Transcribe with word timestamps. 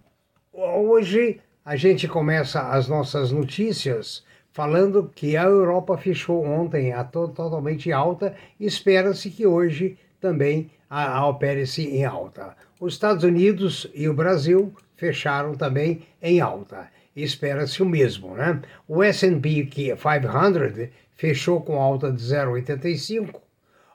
hoje 0.51 1.39
a 1.63 1.76
gente 1.76 2.07
começa 2.07 2.71
as 2.71 2.87
nossas 2.87 3.31
notícias 3.31 4.26
falando 4.51 5.11
que 5.15 5.37
a 5.37 5.43
Europa 5.43 5.97
fechou 5.97 6.45
ontem 6.45 6.93
a 6.93 7.03
to 7.03 7.29
totalmente 7.29 7.91
alta 7.91 8.35
espera-se 8.59 9.29
que 9.29 9.45
hoje 9.45 9.97
também 10.19 10.69
a, 10.89 11.17
a 11.17 11.27
opere-se 11.27 11.87
em 11.87 12.05
alta. 12.05 12.55
Os 12.79 12.93
Estados 12.93 13.23
Unidos 13.23 13.89
e 13.93 14.09
o 14.09 14.13
Brasil 14.13 14.73
fecharam 14.95 15.55
também 15.55 16.01
em 16.21 16.41
alta. 16.41 16.89
Espera-se 17.15 17.81
o 17.81 17.85
mesmo, 17.85 18.35
né? 18.35 18.61
O 18.87 19.03
S&P 19.03 19.65
500 19.65 20.89
fechou 21.15 21.61
com 21.61 21.81
alta 21.81 22.11
de 22.11 22.23
0,85. 22.23 23.39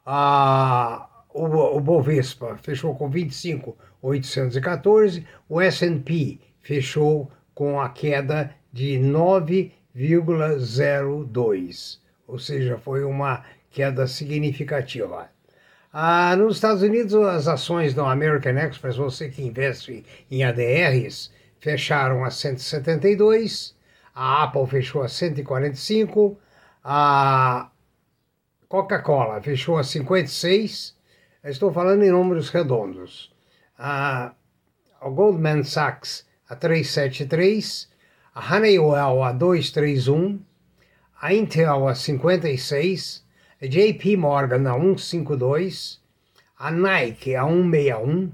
A 0.05 1.09
o, 1.37 1.77
o 1.77 1.81
Bovespa 1.81 2.57
fechou 2.63 2.95
com 2.95 3.11
25,814. 3.11 5.27
O 5.49 5.61
S&P 5.61 6.41
fechou 6.63 7.31
com 7.55 7.81
a 7.81 7.89
queda 7.91 8.53
de 8.73 8.99
9,02, 9.97 11.99
ou 12.29 12.39
seja, 12.39 12.77
foi 12.77 13.03
uma 13.05 13.43
queda 13.71 14.07
significativa. 14.07 15.31
Ah, 15.93 16.37
nos 16.37 16.57
Estados 16.57 16.83
Unidos, 16.83 17.15
as 17.15 17.49
ações 17.49 17.95
da 17.95 18.11
American 18.11 18.59
Express, 18.59 18.97
você 18.97 19.31
que 19.31 19.43
investe 19.43 20.05
em 20.31 20.45
ADRs, 20.45 21.33
fecharam 21.59 22.23
a 22.23 22.31
172, 22.31 23.75
a 24.15 24.45
Apple 24.45 24.67
fechou 24.67 25.03
a 25.03 25.09
145, 25.09 26.39
a 26.85 27.71
Coca-Cola 28.69 29.41
fechou 29.41 29.79
a 29.79 29.85
56, 29.85 30.95
estou 31.45 31.73
falando 31.73 32.03
em 32.03 32.11
números 32.11 32.51
redondos. 32.51 33.33
A, 33.79 34.35
a 35.01 35.09
Goldman 35.09 35.65
Sachs 35.65 36.27
a 36.49 36.55
373, 36.55 37.89
a 38.37 38.55
Honeywell 38.55 39.23
a 39.23 39.33
231, 39.33 40.39
a 41.23 41.33
Intel 41.33 41.89
a 41.89 41.95
56, 41.95 43.25
a 43.63 43.67
JP 43.67 44.19
Morgan 44.19 44.69
a 44.69 44.75
152, 44.75 45.99
a 46.59 46.71
Nike 46.71 47.35
a 47.35 47.47
161, 47.47 48.31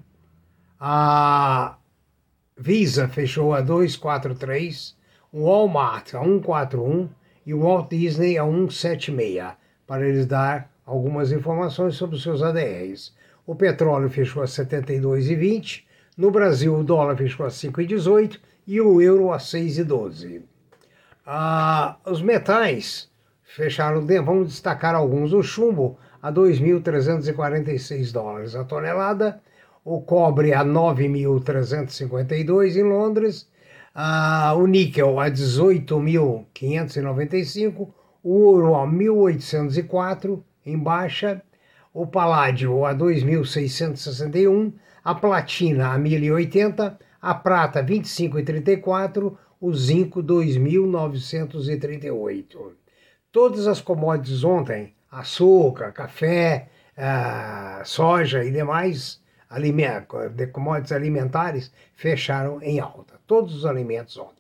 a 0.80 1.76
Visa 2.58 3.06
fechou 3.06 3.54
a 3.54 3.60
243, 3.60 4.96
o 5.30 5.44
Walmart 5.44 6.16
a 6.16 6.24
141 6.24 7.08
e 7.46 7.54
o 7.54 7.60
Walt 7.60 7.88
Disney 7.88 8.36
a 8.36 8.42
176, 8.42 9.54
para 9.86 10.04
eles 10.04 10.26
dar 10.26 10.68
algumas 10.84 11.30
informações 11.30 11.94
sobre 11.94 12.16
os 12.16 12.24
seus 12.24 12.42
ADRs. 12.42 13.14
O 13.46 13.54
petróleo 13.54 14.10
fechou 14.10 14.42
a 14.42 14.46
72,20, 14.46 15.84
no 16.16 16.30
Brasil, 16.30 16.74
o 16.74 16.84
dólar 16.84 17.16
fechou 17.16 17.46
a 17.46 17.48
5,18 17.48 18.38
e 18.66 18.80
o 18.80 19.00
euro 19.00 19.32
a 19.32 19.38
6,12. 19.38 20.42
Ah, 21.26 21.96
os 22.04 22.20
metais 22.20 23.10
fecharam, 23.42 24.06
vamos 24.24 24.48
destacar 24.48 24.94
alguns. 24.94 25.32
O 25.32 25.42
chumbo 25.42 25.98
a 26.20 26.30
2.346 26.32 28.12
dólares 28.12 28.54
a 28.54 28.62
tonelada, 28.64 29.40
o 29.84 30.00
cobre 30.00 30.52
a 30.52 30.64
9.352 30.64 32.76
em 32.76 32.84
Londres, 32.84 33.50
ah, 33.94 34.54
o 34.56 34.66
níquel 34.66 35.18
a 35.18 35.30
18.595, 35.30 37.88
o 38.22 38.30
ouro 38.30 38.74
a 38.74 38.86
1.804 38.86 40.42
em 40.64 40.78
baixa, 40.78 41.42
o 41.92 42.06
paládio 42.06 42.86
a 42.86 42.94
2.661 42.94 44.72
a 45.04 45.14
platina 45.14 45.92
a 45.92 45.98
1080, 45.98 46.98
a 47.20 47.34
prata 47.34 47.82
25,34, 47.82 49.36
o 49.60 49.74
zinco 49.74 50.22
2.938. 50.22 52.72
Todas 53.30 53.66
as 53.66 53.80
commodities 53.80 54.44
ontem, 54.44 54.94
açúcar, 55.10 55.92
café, 55.92 56.68
uh, 56.96 57.84
soja 57.84 58.42
e 58.44 58.50
demais 58.50 59.20
alimentos, 59.48 60.30
commodities 60.52 60.92
alimentares, 60.92 61.72
fecharam 61.94 62.60
em 62.62 62.78
alta. 62.80 63.14
Todos 63.26 63.54
os 63.54 63.66
alimentos 63.66 64.18
ontem. 64.18 64.32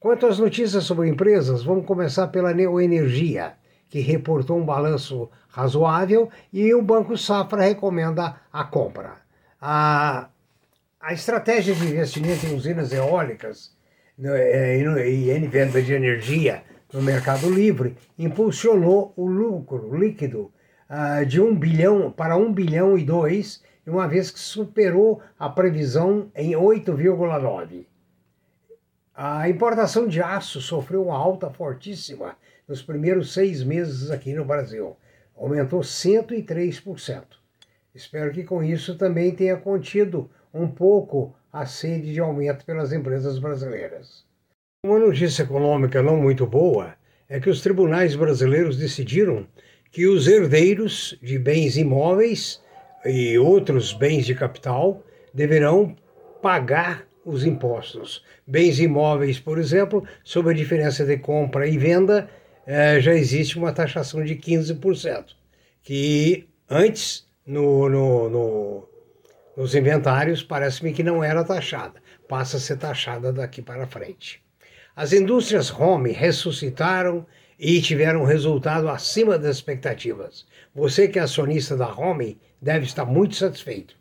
Quanto 0.00 0.26
às 0.26 0.38
notícias 0.38 0.84
sobre 0.84 1.08
empresas, 1.08 1.62
vamos 1.62 1.86
começar 1.86 2.26
pela 2.28 2.52
Neoenergia, 2.52 3.54
que 3.88 4.00
reportou 4.00 4.58
um 4.58 4.64
balanço 4.64 5.30
razoável 5.48 6.28
e 6.52 6.74
o 6.74 6.82
Banco 6.82 7.16
Safra 7.16 7.62
recomenda 7.62 8.36
a 8.52 8.64
compra. 8.64 9.23
A, 9.66 10.28
a 11.00 11.14
estratégia 11.14 11.74
de 11.74 11.86
investimento 11.86 12.44
em 12.44 12.54
usinas 12.54 12.92
eólicas 12.92 13.74
né, 14.18 14.78
e 14.78 15.30
em 15.30 15.48
venda 15.48 15.80
de 15.80 15.94
energia 15.94 16.62
no 16.92 17.00
mercado 17.00 17.48
livre 17.48 17.96
impulsionou 18.18 19.14
o 19.16 19.24
lucro 19.24 19.96
líquido 19.96 20.52
uh, 20.90 21.24
de 21.24 21.40
1 21.40 21.56
bilhão 21.56 22.12
para 22.12 22.36
1 22.36 22.52
bilhão 22.52 22.98
e 22.98 23.06
2, 23.06 23.62
uma 23.86 24.06
vez 24.06 24.30
que 24.30 24.38
superou 24.38 25.22
a 25.38 25.48
previsão 25.48 26.30
em 26.34 26.50
8,9. 26.50 27.86
A 29.14 29.48
importação 29.48 30.06
de 30.06 30.20
aço 30.20 30.60
sofreu 30.60 31.04
uma 31.06 31.16
alta 31.16 31.48
fortíssima 31.48 32.36
nos 32.68 32.82
primeiros 32.82 33.32
seis 33.32 33.64
meses 33.64 34.10
aqui 34.10 34.34
no 34.34 34.44
Brasil. 34.44 34.94
Aumentou 35.34 35.80
103%. 35.80 37.43
Espero 37.94 38.32
que 38.32 38.42
com 38.42 38.62
isso 38.62 38.96
também 38.96 39.32
tenha 39.32 39.56
contido 39.56 40.28
um 40.52 40.66
pouco 40.66 41.34
a 41.52 41.64
sede 41.64 42.12
de 42.12 42.18
aumento 42.18 42.64
pelas 42.64 42.92
empresas 42.92 43.38
brasileiras. 43.38 44.24
Uma 44.84 44.98
notícia 44.98 45.44
econômica 45.44 46.02
não 46.02 46.16
muito 46.16 46.44
boa 46.44 46.94
é 47.28 47.38
que 47.38 47.48
os 47.48 47.60
tribunais 47.60 48.16
brasileiros 48.16 48.76
decidiram 48.76 49.46
que 49.92 50.06
os 50.06 50.26
herdeiros 50.26 51.16
de 51.22 51.38
bens 51.38 51.76
imóveis 51.76 52.60
e 53.04 53.38
outros 53.38 53.92
bens 53.92 54.26
de 54.26 54.34
capital 54.34 55.00
deverão 55.32 55.96
pagar 56.42 57.06
os 57.24 57.44
impostos. 57.44 58.24
Bens 58.44 58.80
imóveis, 58.80 59.38
por 59.38 59.56
exemplo, 59.56 60.04
sob 60.24 60.50
a 60.50 60.54
diferença 60.54 61.04
de 61.04 61.16
compra 61.16 61.66
e 61.66 61.78
venda, 61.78 62.28
eh, 62.66 63.00
já 63.00 63.14
existe 63.14 63.56
uma 63.56 63.72
taxação 63.72 64.24
de 64.24 64.34
15%, 64.34 65.36
que 65.82 66.48
antes 66.68 67.24
no, 67.46 67.88
no, 67.88 68.30
no, 68.30 68.88
nos 69.56 69.74
inventários, 69.74 70.42
parece-me 70.42 70.92
que 70.92 71.02
não 71.02 71.22
era 71.22 71.44
taxada. 71.44 72.02
Passa 72.28 72.56
a 72.56 72.60
ser 72.60 72.76
taxada 72.78 73.32
daqui 73.32 73.60
para 73.60 73.86
frente. 73.86 74.42
As 74.96 75.12
indústrias 75.12 75.70
home 75.70 76.12
ressuscitaram 76.12 77.26
e 77.58 77.80
tiveram 77.80 78.22
um 78.22 78.26
resultado 78.26 78.88
acima 78.88 79.38
das 79.38 79.56
expectativas. 79.56 80.46
Você 80.74 81.08
que 81.08 81.18
é 81.18 81.22
acionista 81.22 81.76
da 81.76 81.92
Home 81.92 82.38
deve 82.60 82.84
estar 82.84 83.04
muito 83.04 83.36
satisfeito. 83.36 83.96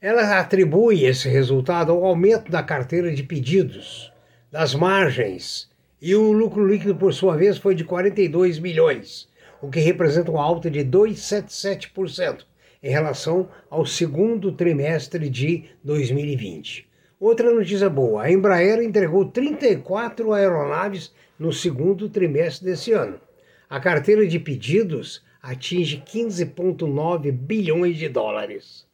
Ela 0.00 0.38
atribui 0.38 1.04
esse 1.04 1.28
resultado 1.28 1.92
ao 1.92 2.04
aumento 2.04 2.50
da 2.50 2.62
carteira 2.62 3.12
de 3.12 3.22
pedidos, 3.22 4.12
das 4.50 4.74
margens, 4.74 5.68
e 6.00 6.14
o 6.14 6.30
lucro 6.32 6.66
líquido, 6.66 6.94
por 6.94 7.12
sua 7.12 7.36
vez, 7.36 7.58
foi 7.58 7.74
de 7.74 7.84
42 7.84 8.58
milhões, 8.58 9.28
o 9.60 9.68
que 9.68 9.80
representa 9.80 10.30
uma 10.30 10.42
alta 10.42 10.70
de 10.70 10.84
2,77% 10.84 12.47
em 12.82 12.90
relação 12.90 13.48
ao 13.68 13.84
segundo 13.84 14.52
trimestre 14.52 15.28
de 15.28 15.64
2020. 15.82 16.88
Outra 17.20 17.52
notícia 17.52 17.90
boa: 17.90 18.22
a 18.22 18.32
Embraer 18.32 18.80
entregou 18.82 19.24
34 19.24 20.32
aeronaves 20.32 21.12
no 21.38 21.52
segundo 21.52 22.08
trimestre 22.08 22.70
desse 22.70 22.92
ano. 22.92 23.20
A 23.68 23.80
carteira 23.80 24.26
de 24.26 24.38
pedidos 24.38 25.24
atinge 25.42 26.02
15,9 26.06 27.32
bilhões 27.32 27.96
de 27.96 28.08
dólares. 28.08 28.86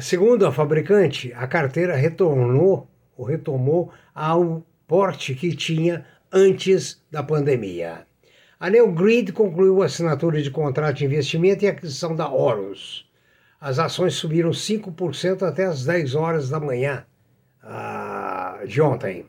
Segundo 0.00 0.46
a 0.46 0.52
fabricante, 0.52 1.32
a 1.34 1.46
carteira 1.46 1.96
retornou 1.96 2.88
ou 3.16 3.24
retomou 3.24 3.90
ao 4.14 4.62
porte 4.86 5.34
que 5.34 5.54
tinha 5.56 6.04
antes 6.32 7.02
da 7.10 7.22
pandemia. 7.22 8.07
A 8.60 8.68
Neogrid 8.68 9.30
concluiu 9.32 9.82
a 9.82 9.86
assinatura 9.86 10.42
de 10.42 10.50
contrato 10.50 10.96
de 10.96 11.04
investimento 11.04 11.64
e 11.64 11.68
aquisição 11.68 12.16
da 12.16 12.28
Horus. 12.28 13.08
As 13.60 13.78
ações 13.78 14.14
subiram 14.14 14.50
5% 14.50 15.42
até 15.42 15.64
as 15.66 15.84
10 15.84 16.16
horas 16.16 16.50
da 16.50 16.58
manhã 16.58 17.06
uh, 17.62 18.66
de 18.66 18.82
ontem. 18.82 19.26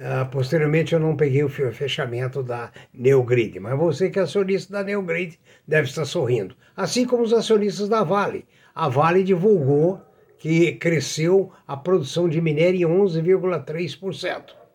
Uh, 0.00 0.28
posteriormente 0.32 0.92
eu 0.92 0.98
não 0.98 1.16
peguei 1.16 1.44
o 1.44 1.48
fechamento 1.48 2.42
da 2.42 2.72
Neogrid, 2.92 3.60
mas 3.60 3.78
você 3.78 4.10
que 4.10 4.18
é 4.18 4.22
acionista 4.22 4.72
da 4.72 4.82
Neogrid 4.82 5.38
deve 5.66 5.88
estar 5.88 6.04
sorrindo. 6.04 6.56
Assim 6.76 7.06
como 7.06 7.22
os 7.22 7.32
acionistas 7.32 7.88
da 7.88 8.02
Vale. 8.02 8.44
A 8.74 8.88
Vale 8.88 9.22
divulgou 9.22 10.02
que 10.38 10.72
cresceu 10.72 11.52
a 11.68 11.76
produção 11.76 12.28
de 12.28 12.40
minério 12.40 12.80
em 12.80 13.00
11,3%. 13.00 14.65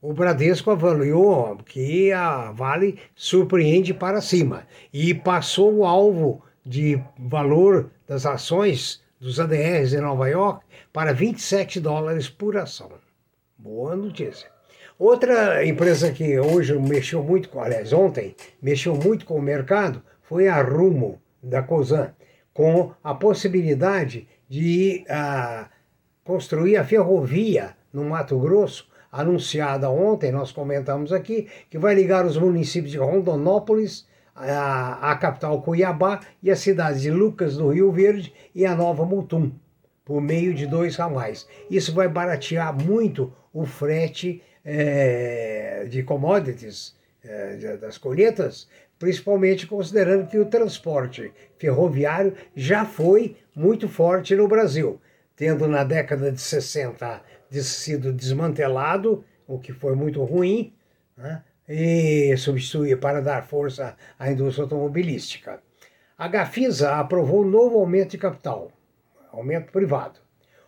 O 0.00 0.12
Bradesco 0.12 0.70
avaliou 0.70 1.56
que 1.56 2.12
a 2.12 2.52
Vale 2.52 3.00
surpreende 3.16 3.92
para 3.92 4.20
cima 4.20 4.64
e 4.92 5.12
passou 5.12 5.74
o 5.74 5.84
alvo 5.84 6.40
de 6.64 7.02
valor 7.18 7.90
das 8.06 8.24
ações 8.24 9.02
dos 9.18 9.40
ADRs 9.40 9.94
em 9.94 10.00
Nova 10.00 10.28
York 10.28 10.64
para 10.92 11.12
27 11.12 11.80
dólares 11.80 12.28
por 12.28 12.56
ação. 12.56 12.92
Boa 13.58 13.96
notícia. 13.96 14.48
Outra 14.96 15.66
empresa 15.66 16.12
que 16.12 16.38
hoje 16.38 16.78
mexeu 16.78 17.20
muito 17.20 17.48
com, 17.48 17.60
aliás, 17.60 17.92
ontem 17.92 18.36
mexeu 18.62 18.94
muito 18.94 19.26
com 19.26 19.34
o 19.34 19.42
mercado 19.42 20.00
foi 20.22 20.46
a 20.46 20.62
Rumo, 20.62 21.20
da 21.42 21.60
Cosan, 21.60 22.14
com 22.54 22.92
a 23.02 23.14
possibilidade 23.14 24.28
de 24.48 25.04
uh, 25.10 25.68
construir 26.22 26.76
a 26.76 26.84
ferrovia 26.84 27.76
no 27.92 28.04
Mato 28.04 28.38
Grosso, 28.38 28.87
anunciada 29.10 29.90
ontem, 29.90 30.30
nós 30.30 30.52
comentamos 30.52 31.12
aqui, 31.12 31.48
que 31.70 31.78
vai 31.78 31.94
ligar 31.94 32.26
os 32.26 32.36
municípios 32.36 32.92
de 32.92 32.98
Rondonópolis, 32.98 34.06
a, 34.34 35.10
a 35.12 35.16
capital 35.16 35.60
Cuiabá 35.62 36.20
e 36.42 36.50
as 36.50 36.60
cidades 36.60 37.02
de 37.02 37.10
Lucas 37.10 37.56
do 37.56 37.70
Rio 37.70 37.90
Verde 37.90 38.32
e 38.54 38.64
a 38.64 38.74
Nova 38.74 39.04
Mutum, 39.04 39.50
por 40.04 40.20
meio 40.20 40.54
de 40.54 40.66
dois 40.66 40.96
ramais. 40.96 41.48
Isso 41.70 41.92
vai 41.92 42.08
baratear 42.08 42.74
muito 42.74 43.32
o 43.52 43.64
frete 43.64 44.42
é, 44.64 45.86
de 45.88 46.02
commodities, 46.02 46.94
é, 47.24 47.76
das 47.76 47.98
colheitas, 47.98 48.68
principalmente 48.98 49.66
considerando 49.66 50.28
que 50.28 50.38
o 50.38 50.46
transporte 50.46 51.32
ferroviário 51.58 52.34
já 52.54 52.84
foi 52.84 53.36
muito 53.54 53.88
forte 53.88 54.34
no 54.36 54.46
Brasil, 54.46 55.00
tendo 55.36 55.66
na 55.66 55.84
década 55.84 56.30
de 56.30 56.40
60 56.40 57.22
sido 57.50 58.12
desmantelado, 58.12 59.24
o 59.46 59.58
que 59.58 59.72
foi 59.72 59.94
muito 59.94 60.22
ruim, 60.24 60.72
né? 61.16 61.42
e 61.68 62.36
substituir 62.36 62.98
para 62.98 63.20
dar 63.20 63.46
força 63.46 63.96
à 64.18 64.30
indústria 64.30 64.64
automobilística. 64.64 65.60
A 66.16 66.26
Gafisa 66.28 66.96
aprovou 66.96 67.44
um 67.44 67.48
novo 67.48 67.78
aumento 67.78 68.12
de 68.12 68.18
capital, 68.18 68.72
aumento 69.30 69.70
privado. 69.70 70.20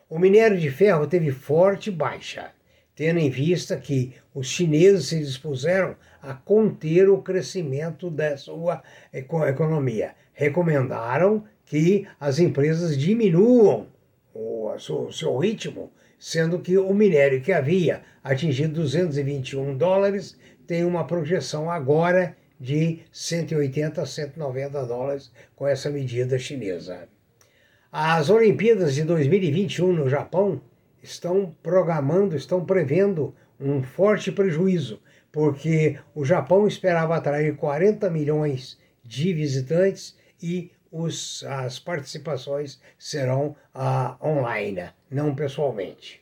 O 0.09 0.19
minério 0.19 0.59
de 0.59 0.71
ferro 0.71 1.06
teve 1.06 1.31
forte 1.31 1.91
baixa 1.91 2.53
tendo 3.00 3.19
em 3.19 3.31
vista 3.31 3.79
que 3.79 4.12
os 4.35 4.47
chineses 4.47 5.06
se 5.06 5.19
dispuseram 5.21 5.97
a 6.21 6.35
conter 6.35 7.09
o 7.09 7.23
crescimento 7.23 8.11
da 8.11 8.37
sua 8.37 8.83
economia. 9.11 10.15
Recomendaram 10.35 11.43
que 11.65 12.06
as 12.21 12.38
empresas 12.38 12.99
diminuam 12.99 13.87
o 14.35 14.76
seu 15.11 15.38
ritmo, 15.38 15.91
sendo 16.20 16.58
que 16.58 16.76
o 16.76 16.93
minério 16.93 17.40
que 17.40 17.50
havia 17.50 18.02
atingido 18.22 18.75
221 18.75 19.76
dólares 19.76 20.37
tem 20.67 20.84
uma 20.84 21.06
projeção 21.06 21.70
agora 21.70 22.37
de 22.61 23.00
180 23.11 24.02
a 24.02 24.06
190 24.06 24.84
dólares 24.84 25.32
com 25.56 25.67
essa 25.67 25.88
medida 25.88 26.38
chinesa. 26.38 27.08
As 27.90 28.28
Olimpíadas 28.28 28.94
de 28.94 29.02
2021 29.02 29.94
no 29.94 30.08
Japão 30.11 30.61
estão 31.02 31.56
programando, 31.62 32.37
estão 32.37 32.64
prevendo 32.64 33.34
um 33.58 33.82
forte 33.82 34.31
prejuízo, 34.31 35.00
porque 35.32 35.99
o 36.14 36.25
Japão 36.25 36.69
esperava 36.69 37.16
atrair 37.16 37.56
40 37.56 38.11
milhões 38.11 38.78
de 39.02 39.32
visitantes 39.32 40.16
e 40.43 40.70
os, 40.90 41.44
as 41.44 41.78
participações 41.78 42.81
serão 42.98 43.54
ah, 43.75 44.16
online, 44.22 44.90
não 45.10 45.34
pessoalmente. 45.34 46.20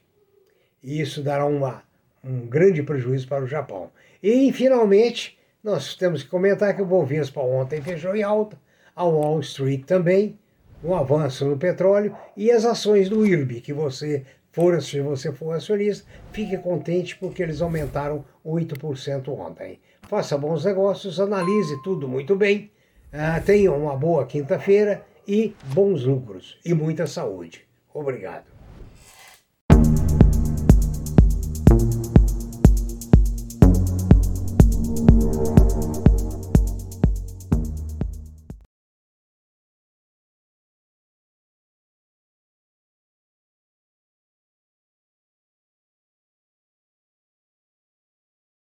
E 0.83 1.01
isso 1.01 1.23
dará 1.23 1.47
uma, 1.47 1.83
um 2.23 2.47
grande 2.47 2.83
prejuízo 2.83 3.27
para 3.27 3.45
o 3.45 3.49
Japão. 3.49 3.91
E, 4.23 4.53
finalmente, 4.53 5.39
nós 5.63 5.95
temos 5.95 6.23
que 6.23 6.29
comentar 6.29 6.75
que 6.75 6.83
o 6.83 6.87
Bovespa 6.87 7.41
ontem 7.41 7.81
fechou 7.81 8.15
em 8.15 8.23
alta, 8.23 8.59
a 8.95 9.05
Wall 9.05 9.41
Street 9.41 9.85
também, 9.85 10.39
um 10.83 10.95
avanço 10.95 11.45
no 11.45 11.57
petróleo 11.57 12.17
e 12.37 12.51
as 12.51 12.65
ações 12.65 13.09
do 13.09 13.27
IRB, 13.27 13.61
que 13.61 13.73
você 13.73 14.25
for, 14.53 14.81
se 14.83 15.01
você 15.01 15.33
for 15.33 15.55
acionista, 15.55 16.09
fique 16.33 16.57
contente 16.59 17.17
porque 17.17 17.43
eles 17.43 17.61
aumentaram 17.61 18.25
8% 18.45 19.29
ontem. 19.29 19.81
Faça 20.03 20.39
bons 20.39 20.65
negócios, 20.65 21.21
analise 21.21 21.81
tudo 21.83 22.09
muito 22.09 22.35
bem, 22.35 22.71
uh, 23.13 23.45
tenha 23.45 23.73
uma 23.73 23.97
boa 23.97 24.27
quinta-feira 24.27 25.05
e 25.27 25.55
bons 25.67 26.05
lucros 26.05 26.59
e 26.65 26.75
muita 26.75 27.07
saúde. 27.07 27.67
Obrigado. 27.93 28.58